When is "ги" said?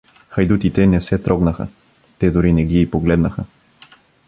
2.65-2.81